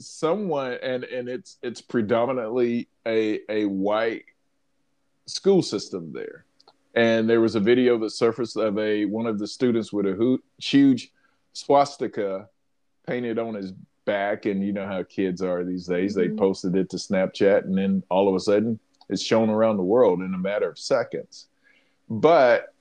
[0.00, 4.24] someone and and it's it's predominantly a a white
[5.26, 6.44] school system there.
[6.94, 10.38] And there was a video that surfaced of a one of the students with a
[10.58, 11.12] huge
[11.52, 12.48] swastika
[13.06, 13.72] painted on his
[14.04, 14.46] back.
[14.46, 16.16] And you know how kids are these days.
[16.16, 16.34] Mm-hmm.
[16.34, 19.82] they posted it to snapchat and then all of a sudden it's shown around the
[19.82, 21.46] world in a matter of seconds.
[22.08, 22.74] But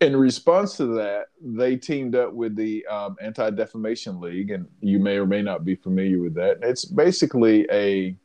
[0.00, 4.98] in response to that, they teamed up with the um, Anti Defamation League, and you
[4.98, 6.58] may or may not be familiar with that.
[6.62, 8.16] It's basically a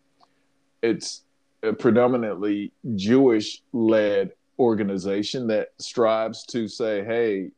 [0.81, 1.23] it's
[1.63, 7.49] a predominantly Jewish led organization that strives to say, hey,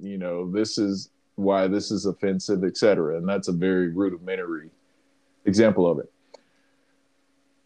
[0.00, 3.18] you know, this is why this is offensive, etc.
[3.18, 4.70] And that's a very rudimentary
[5.44, 6.12] example of it.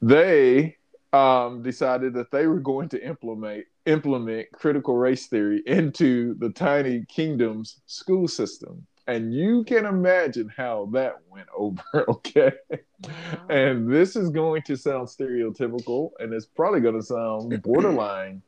[0.02, 0.76] They
[1.12, 7.04] um, decided that they were going to implement implement critical race theory into the tiny
[7.08, 8.84] kingdom's school system.
[9.08, 12.52] And you can imagine how that went over, okay?
[12.68, 13.10] Wow.
[13.48, 18.42] And this is going to sound stereotypical and it's probably going to sound borderline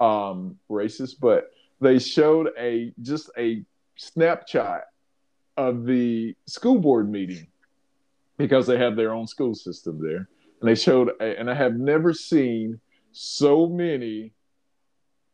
[0.00, 3.62] um, racist, but they showed a just a
[3.96, 4.82] snapshot
[5.56, 7.46] of the school board meeting
[8.36, 10.28] because they have their own school system there.
[10.60, 12.80] And they showed, and I have never seen
[13.12, 14.32] so many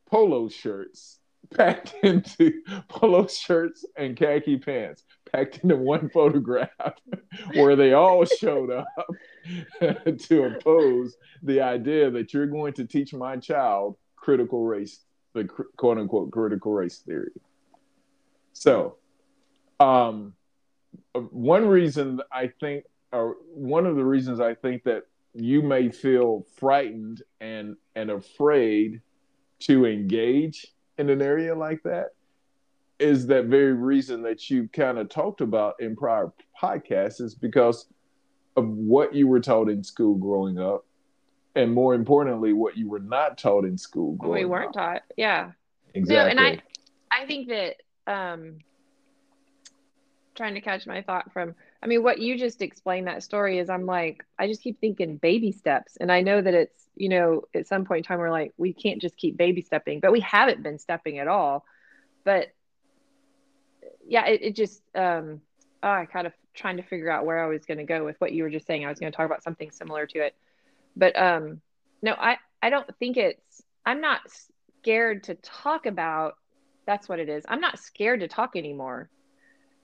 [0.09, 1.19] polo shirts
[1.55, 6.71] packed into polo shirts and khaki pants packed into one photograph
[7.55, 8.87] where they all showed up
[10.19, 15.99] to oppose the idea that you're going to teach my child critical race, the quote
[15.99, 17.31] unquote critical race theory.
[18.53, 18.97] So,
[19.79, 20.35] um,
[21.13, 25.05] one reason I think, or one of the reasons I think that
[25.39, 29.01] you may feel frightened and and afraid
[29.59, 30.67] to engage
[30.99, 32.09] in an area like that
[32.99, 37.87] is that very reason that you kind of talked about in prior podcasts is because
[38.57, 40.87] of what you were taught in school growing up
[41.55, 44.73] and more importantly what you were not taught in school we weren't up.
[44.75, 45.51] taught yeah
[45.93, 46.63] exactly no, and i
[47.11, 48.57] i think that um
[50.35, 53.69] trying to catch my thought from i mean what you just explained that story is
[53.69, 55.97] i'm like i just keep thinking baby steps.
[56.01, 58.73] And i know that it's you know at some point in time we're like we
[58.73, 61.65] can't just keep baby stepping but we haven't been stepping at all.
[62.25, 62.49] But
[64.07, 65.41] yeah it, it just um
[65.83, 68.17] oh, i kind of trying to figure out where i was going to go with
[68.21, 68.85] what you were just saying.
[68.85, 70.35] I was going to talk about something similar to it.
[70.97, 71.61] But um
[72.03, 74.21] no i i don't think it's i'm not
[74.81, 76.37] scared to talk about
[76.87, 77.45] that's what it is.
[77.49, 79.11] I'm not scared to talk anymore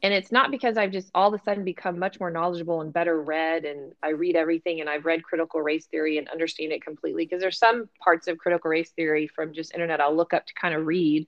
[0.03, 2.93] and it's not because I've just all of a sudden become much more knowledgeable and
[2.93, 6.85] better read and I read everything and I've read critical race theory and understand it
[6.85, 10.47] completely because there's some parts of critical race theory from just internet I'll look up
[10.47, 11.27] to kind of read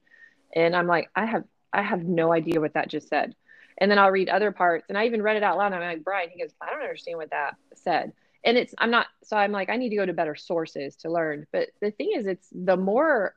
[0.55, 3.35] and I'm like I have I have no idea what that just said.
[3.79, 5.97] And then I'll read other parts and I even read it out loud and I'm
[5.97, 8.13] like Brian he goes I don't understand what that said.
[8.45, 11.13] And it's I'm not so I'm like I need to go to better sources to
[11.13, 11.47] learn.
[11.53, 13.37] But the thing is it's the more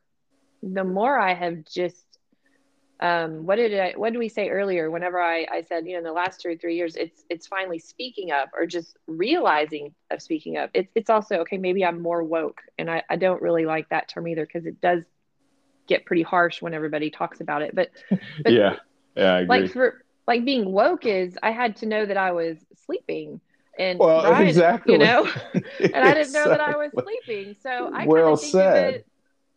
[0.63, 2.06] the more I have just
[2.99, 4.89] um, what did I, what did we say earlier?
[4.89, 7.45] Whenever I, I said, you know, in the last two or three years, it's it's
[7.45, 10.71] finally speaking up or just realizing of speaking up.
[10.73, 11.57] It's it's also okay.
[11.57, 14.81] Maybe I'm more woke, and I, I don't really like that term either because it
[14.81, 15.03] does
[15.87, 17.75] get pretty harsh when everybody talks about it.
[17.75, 17.91] But,
[18.43, 18.77] but yeah,
[19.15, 19.61] yeah, I agree.
[19.61, 23.41] Like for like being woke is I had to know that I was sleeping.
[23.77, 24.93] And well, Brian, exactly.
[24.93, 27.55] you know, and I didn't know that I was sleeping.
[27.61, 29.03] So I well kind of think said.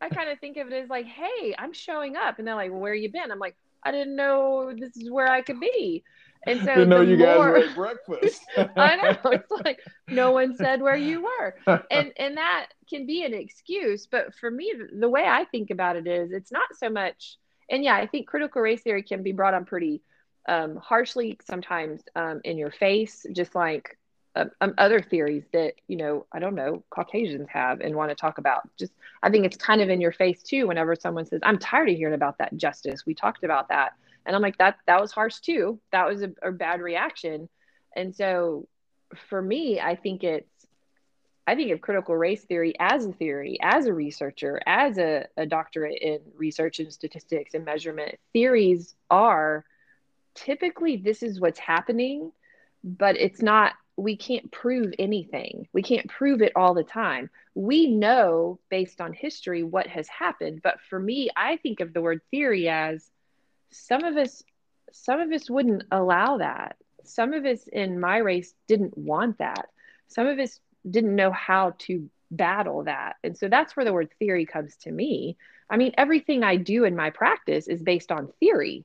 [0.01, 2.39] I kind of think of it as like, hey, I'm showing up.
[2.39, 3.31] And they're like, well, where you been?
[3.31, 6.03] I'm like, I didn't know this is where I could be.
[6.47, 8.43] And so Didn't know you more, guys were at breakfast.
[8.77, 9.17] I know.
[9.33, 11.55] It's like no one said where you were.
[11.91, 14.07] And and that can be an excuse.
[14.07, 17.37] But for me, the way I think about it is it's not so much
[17.71, 20.03] and yeah, I think critical race theory can be brought on pretty
[20.49, 23.97] um, harshly sometimes um, in your face, just like
[24.37, 28.15] um, um, other theories that you know i don't know caucasians have and want to
[28.15, 28.63] talk about.
[28.79, 31.89] Just i think it's kind of in your face too whenever someone says i'm tired
[31.89, 33.05] of hearing about that justice.
[33.05, 33.93] We talked about that.
[34.27, 35.81] And i'm like that that was harsh too.
[35.93, 37.49] That was a, a bad reaction.
[37.97, 38.69] And so
[39.29, 40.67] for me i think it's
[41.49, 45.45] i think of critical race theory as a theory as a researcher as a, a
[45.45, 48.15] doctorate in research and statistics and measurement.
[48.33, 49.65] Theories are
[50.37, 52.31] typically this is what's happening
[52.85, 55.69] but it's not we can't prove anything.
[55.73, 57.31] We can't prove it all the time.
[57.55, 62.01] We know based on history what has happened, but for me, I think of the
[62.01, 63.11] word theory as
[63.71, 64.43] some of us
[64.93, 66.77] some of us wouldn't allow that.
[67.05, 69.69] Some of us in my race didn't want that.
[70.09, 70.59] Some of us
[70.89, 73.17] didn't know how to battle that.
[73.23, 75.37] And so that's where the word theory comes to me.
[75.69, 78.85] I mean, everything I do in my practice is based on theory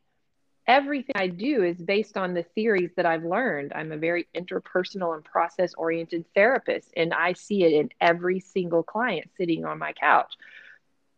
[0.68, 3.74] everything I do is based on the theories that I've learned.
[3.76, 8.84] I'm a very interpersonal and process oriented therapist, and I see it in every single
[8.84, 10.34] client sitting on my couch.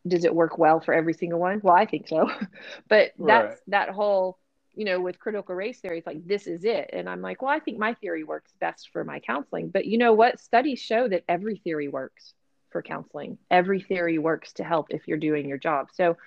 [0.07, 1.59] Does it work well for every single one?
[1.63, 2.29] Well, I think so.
[2.89, 3.57] but that's Right.
[3.67, 4.37] that whole,
[4.75, 6.89] you know, with critical race theory, it's like, this is it.
[6.93, 9.69] And I'm like, well, I think my theory works best for my counseling.
[9.69, 10.39] But you know what?
[10.39, 12.33] Studies show that every theory works
[12.69, 15.87] for counseling, every theory works to help if you're doing your job.
[15.93, 16.17] So,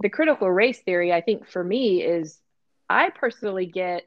[0.00, 2.40] the critical race theory, I think for me is
[2.88, 4.02] I personally get,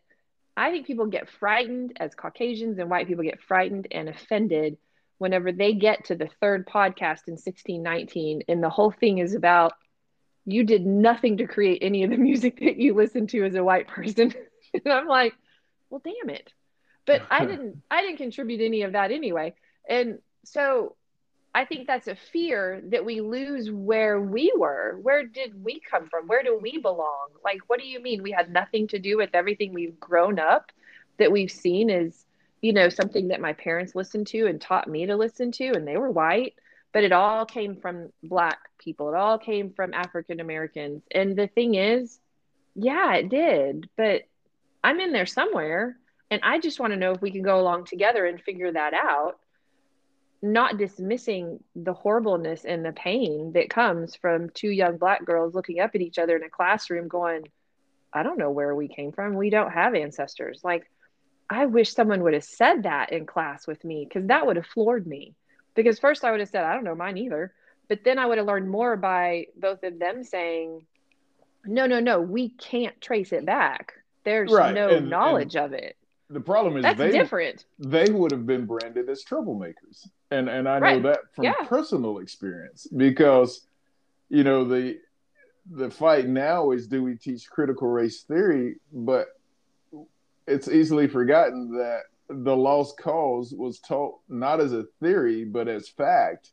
[0.55, 4.77] I think people get frightened as Caucasians and white people get frightened and offended
[5.17, 9.73] whenever they get to the third podcast in 1619 and the whole thing is about
[10.45, 13.63] you did nothing to create any of the music that you listen to as a
[13.63, 14.33] white person.
[14.73, 15.33] and I'm like,
[15.89, 16.51] well, damn it.
[17.05, 19.55] But I didn't, I didn't contribute any of that anyway.
[19.87, 20.95] And so
[21.59, 24.97] I think that's a fear that we lose where we were.
[25.01, 26.25] Where did we come from?
[26.25, 27.27] Where do we belong?
[27.43, 30.71] Like, what do you mean we had nothing to do with everything we've grown up
[31.17, 32.25] that we've seen is,
[32.61, 35.85] you know, something that my parents listened to and taught me to listen to, and
[35.85, 36.53] they were white,
[36.93, 39.09] but it all came from Black people.
[39.09, 41.03] It all came from African Americans.
[41.13, 42.21] And the thing is,
[42.73, 44.21] yeah, it did, but
[44.81, 45.97] I'm in there somewhere.
[46.31, 48.93] And I just want to know if we can go along together and figure that
[48.93, 49.39] out
[50.41, 55.79] not dismissing the horribleness and the pain that comes from two young black girls looking
[55.79, 57.43] up at each other in a classroom going
[58.13, 59.35] i don't know where we came from.
[59.35, 60.61] We don't have ancestors.
[60.63, 60.89] Like
[61.49, 64.65] i wish someone would have said that in class with me because that would have
[64.65, 65.35] floored me.
[65.75, 67.53] Because first i would have said i don't know mine either.
[67.89, 70.85] But then i would have learned more by both of them saying
[71.65, 73.93] no no no we can't trace it back.
[74.23, 74.73] There's right.
[74.73, 75.97] no and, knowledge and, of it.
[76.29, 77.65] the problem is that's they, different.
[77.77, 81.53] They would have been branded as troublemakers, and and I know that from yeah.
[81.65, 83.61] personal experience because,
[84.29, 84.99] you know the
[85.71, 89.27] the fight now is do we teach critical race theory, but
[90.47, 95.89] it's easily forgotten that the lost cause was taught not as a theory but as
[95.89, 96.51] fact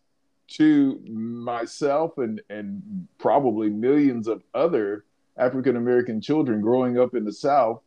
[0.48, 5.04] to myself and and probably millions of other
[5.36, 7.82] African American children growing up in the South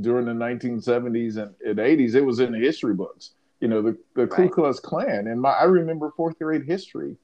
[0.00, 2.14] during the 1970s and, and 80s.
[2.14, 3.32] It was in the history books.
[3.64, 5.26] You know, the, the Ku Klux Klan.
[5.26, 7.16] And my I remember fourth grade history.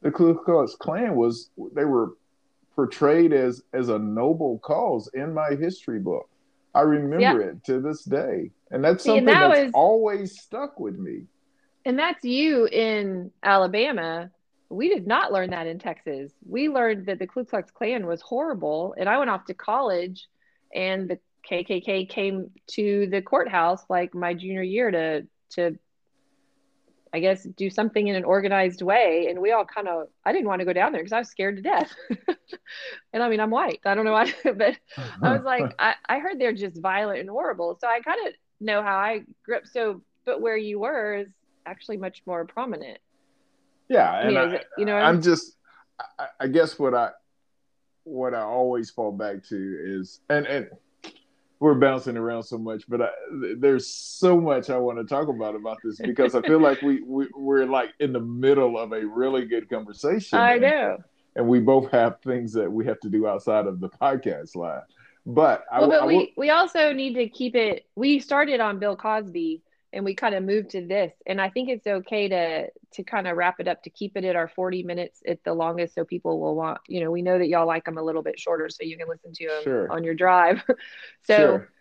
[0.00, 2.14] The Ku Klux Klan was they were
[2.74, 6.30] portrayed as as a noble cause in my history book.
[6.74, 8.50] I remember it to this day.
[8.70, 11.24] And that's something See, that that's was, always stuck with me.
[11.84, 14.30] And that's you in Alabama.
[14.70, 16.32] We did not learn that in Texas.
[16.48, 18.94] We learned that the Ku Klux Klan was horrible.
[18.96, 20.26] And I went off to college
[20.74, 21.18] and the
[21.50, 25.78] KKK came to the courthouse like my junior year to to
[27.14, 30.48] I guess do something in an organized way and we all kind of I didn't
[30.48, 31.94] want to go down there because I was scared to death.
[33.12, 33.80] and I mean I'm white.
[33.84, 34.76] I don't know why but
[35.22, 37.76] I was like I, I heard they're just violent and horrible.
[37.80, 41.28] So I kind of know how I grew up so but where you were is
[41.66, 42.98] actually much more prominent.
[43.88, 45.56] Yeah, and you know, I, it, you know I'm just
[46.18, 47.10] I, I guess what I
[48.04, 50.68] what I always fall back to is and and
[51.62, 53.08] we're bouncing around so much, but I,
[53.56, 57.02] there's so much I want to talk about about this because I feel like we,
[57.02, 60.38] we we're like in the middle of a really good conversation.
[60.38, 60.98] I and, know,
[61.36, 64.82] and we both have things that we have to do outside of the podcast live.
[65.24, 67.86] But well, I, but I, we we also need to keep it.
[67.94, 71.68] We started on Bill Cosby, and we kind of moved to this, and I think
[71.68, 74.82] it's okay to to kind of wrap it up to keep it at our 40
[74.82, 76.78] minutes at the longest, so people will want.
[76.88, 79.08] You know, we know that y'all like them a little bit shorter, so you can
[79.08, 79.92] listen to them sure.
[79.92, 80.62] on your drive.
[81.26, 81.72] so, sure.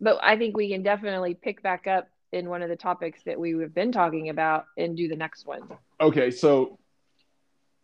[0.00, 3.38] but I think we can definitely pick back up in one of the topics that
[3.38, 5.62] we have been talking about and do the next one.
[6.00, 6.78] Okay, so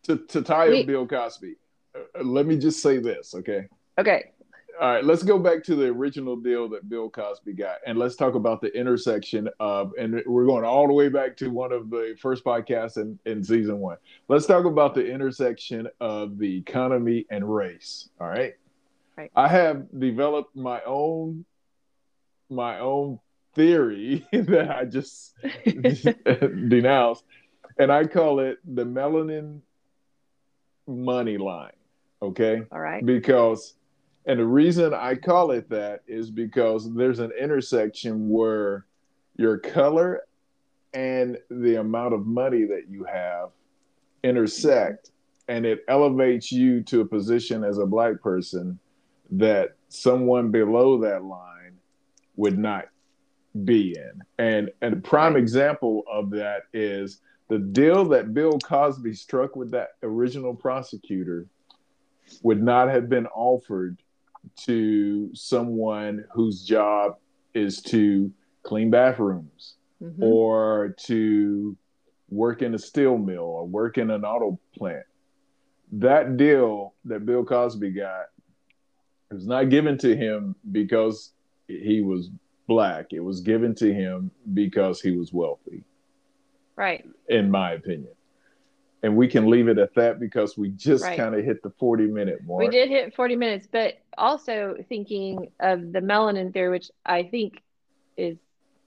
[0.03, 1.55] to to tie up Bill Cosby,
[1.95, 3.67] uh, let me just say this, okay?
[3.97, 4.31] Okay
[4.79, 8.15] all right, let's go back to the original deal that Bill Cosby got, and let's
[8.15, 11.89] talk about the intersection of, and we're going all the way back to one of
[11.89, 13.97] the first podcasts in, in season one.
[14.29, 18.09] Let's talk about the intersection of the economy and race.
[18.21, 18.53] All right.
[19.17, 19.31] Right.
[19.35, 21.43] I have developed my own
[22.49, 23.19] my own
[23.55, 27.25] theory that I just denounced,
[27.77, 29.59] and I call it the melanin
[30.87, 31.73] money line.
[32.21, 32.61] Okay.
[32.71, 33.05] All right.
[33.05, 33.75] Because
[34.25, 38.85] and the reason I call it that is because there's an intersection where
[39.35, 40.21] your color
[40.93, 43.49] and the amount of money that you have
[44.23, 45.11] intersect
[45.47, 48.77] and it elevates you to a position as a black person
[49.31, 51.77] that someone below that line
[52.35, 52.85] would not
[53.65, 54.21] be in.
[54.37, 59.71] And, and a prime example of that is the deal that Bill Cosby struck with
[59.71, 61.47] that original prosecutor
[62.43, 63.97] would not have been offered
[64.65, 67.17] to someone whose job
[67.53, 68.31] is to
[68.63, 70.23] clean bathrooms mm-hmm.
[70.23, 71.75] or to
[72.29, 75.05] work in a steel mill or work in an auto plant.
[75.93, 78.25] That deal that Bill Cosby got
[79.31, 81.33] was not given to him because
[81.67, 82.29] he was
[82.67, 83.07] black.
[83.11, 85.83] It was given to him because he was wealthy.
[86.75, 87.05] Right.
[87.27, 88.13] In my opinion.
[89.01, 91.17] And we can leave it at that because we just right.
[91.17, 92.59] kind of hit the 40 minute mark.
[92.59, 97.61] We did hit 40 minutes, but also thinking of the melanin theory, which I think
[98.17, 98.37] is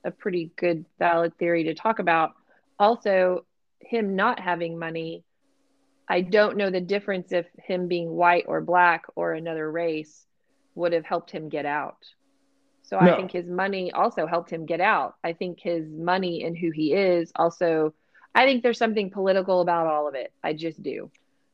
[0.05, 2.33] a pretty good valid theory to talk about.
[2.79, 3.47] Also,
[3.81, 5.25] him not having money,
[6.09, 10.27] I don't know the difference if him being white or black or another race
[10.75, 12.05] would have helped him get out.
[12.83, 13.13] So no.
[13.13, 15.15] I think his money also helped him get out.
[15.25, 17.95] I think his money and who he is also
[18.35, 20.33] I think there's something political about all of it.
[20.43, 21.11] I just do.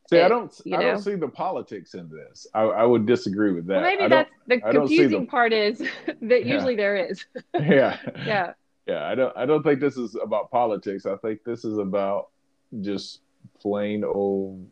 [0.09, 0.53] See, it, I don't.
[0.67, 0.81] I know?
[0.81, 2.47] don't see the politics in this.
[2.55, 3.83] I, I would disagree with that.
[3.83, 5.79] Well, maybe that's the confusing the, part is
[6.23, 7.27] that usually there is.
[7.55, 7.99] yeah.
[8.25, 8.53] Yeah.
[8.87, 9.07] Yeah.
[9.07, 9.37] I don't.
[9.37, 11.05] I don't think this is about politics.
[11.05, 12.29] I think this is about
[12.81, 13.21] just
[13.61, 14.67] plain old,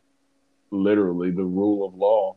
[0.71, 2.37] literally the rule of law,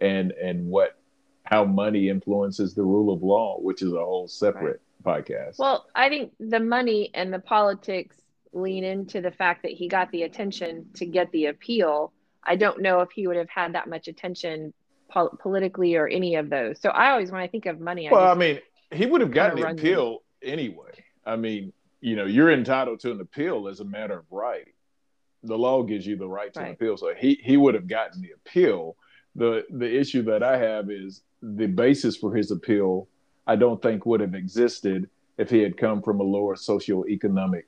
[0.00, 0.98] and and what
[1.44, 5.24] how money influences the rule of law, which is a whole separate right.
[5.24, 5.58] podcast.
[5.58, 8.18] Well, I think the money and the politics
[8.52, 12.12] lean into the fact that he got the attention to get the appeal.
[12.44, 14.72] I don't know if he would have had that much attention
[15.08, 16.80] pol- politically or any of those.
[16.80, 18.60] So I always, when I think of money, well, I, I mean,
[18.92, 20.92] he would have gotten the appeal anyway.
[21.26, 24.68] I mean, you know, you're entitled to an appeal as a matter of right.
[25.42, 26.72] The law gives you the right to right.
[26.72, 28.96] appeal, so he he would have gotten the appeal.
[29.36, 33.08] the The issue that I have is the basis for his appeal.
[33.46, 37.62] I don't think would have existed if he had come from a lower socioeconomic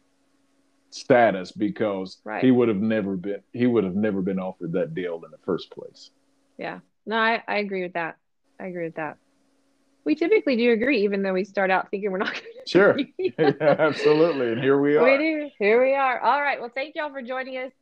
[0.91, 2.43] status because right.
[2.43, 5.38] he would have never been he would have never been offered that deal in the
[5.45, 6.11] first place.
[6.59, 6.80] Yeah.
[7.07, 8.16] No, I, I agree with that.
[8.59, 9.16] I agree with that.
[10.05, 12.70] We typically do agree, even though we start out thinking we're not going to.
[12.70, 12.99] Sure.
[13.18, 14.53] yeah, absolutely.
[14.53, 15.05] And here we are.
[15.05, 15.51] We do.
[15.59, 16.20] Here we are.
[16.20, 16.61] All right.
[16.61, 17.72] Well, thank y'all for joining us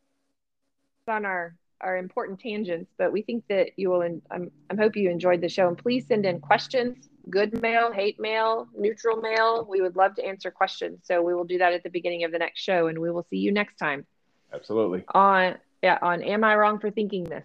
[1.06, 4.02] on our our important tangents, but we think that you will.
[4.02, 5.68] And I'm I'm hope you enjoyed the show.
[5.68, 9.66] And please send in questions good mail, hate mail, neutral mail.
[9.68, 11.00] We would love to answer questions.
[11.04, 13.26] So we will do that at the beginning of the next show and we will
[13.30, 14.06] see you next time.
[14.52, 15.04] Absolutely.
[15.14, 17.44] On yeah, on Am I Wrong for Thinking This?